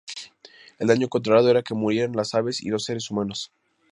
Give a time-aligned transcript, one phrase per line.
[0.79, 3.51] El daño controlado era que murieran las aves y no los seres humanos.